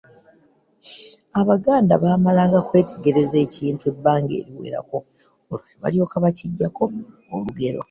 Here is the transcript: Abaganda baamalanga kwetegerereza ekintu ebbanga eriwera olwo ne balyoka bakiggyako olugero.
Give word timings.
Abaganda 1.39 1.93
baamalanga 2.03 2.59
kwetegerereza 2.67 3.37
ekintu 3.45 3.83
ebbanga 3.91 4.33
eriwera 4.39 4.79
olwo 4.83 4.99
ne 5.73 5.79
balyoka 5.81 6.15
bakiggyako 6.23 6.83
olugero. 7.35 7.79